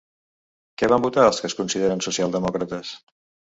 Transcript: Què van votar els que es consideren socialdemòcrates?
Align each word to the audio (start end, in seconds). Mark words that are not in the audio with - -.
Què 0.81 0.89
van 0.93 1.03
votar 1.07 1.27
els 1.33 1.43
que 1.45 1.47
es 1.51 1.57
consideren 1.61 2.03
socialdemòcrates? 2.09 2.97